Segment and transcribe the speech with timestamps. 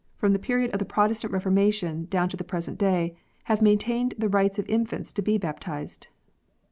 [0.15, 4.29] from the period of the Protestant Reformation down to the present day, have maintained the
[4.29, 6.07] rights of infants to be bap tized.